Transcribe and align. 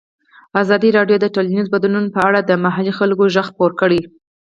ازادي 0.61 0.89
راډیو 0.97 1.17
د 1.21 1.25
ټولنیز 1.35 1.67
بدلون 1.75 2.05
په 2.15 2.19
اړه 2.27 2.39
د 2.43 2.51
محلي 2.65 2.93
خلکو 2.99 3.23
غږ 3.33 3.45
خپور 3.49 3.71
کړی. 3.81 4.01